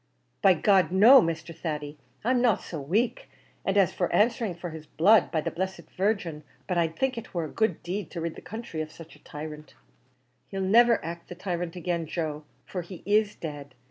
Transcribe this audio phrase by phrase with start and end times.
[0.41, 0.95] "By G d!
[0.95, 1.55] no, Mr.
[1.55, 3.29] Thady; I'm not so wake;
[3.63, 7.35] and as for answering for his blood, by the blessed Virgin, but I'd think it
[7.35, 9.75] war a good deed to rid the counthry of such a tyrant."
[10.47, 13.75] "He'll niver act the tyrant again, Joe, for he is dead.